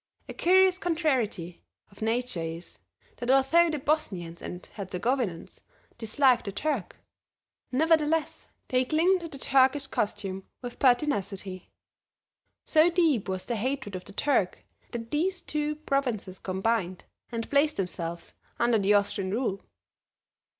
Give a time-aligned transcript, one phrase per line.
[0.27, 2.79] A curious contrariety of nature is,
[3.17, 5.61] that although the Bosnians and Herzegovians
[5.99, 6.95] dislike the Turk,
[7.71, 11.69] nevertheless they cling to the Turkish costume with pertinacity.
[12.65, 17.77] So deep was their hatred of the Turk that these two provinces combined and placed
[17.77, 19.61] themselves under the Austrian rule.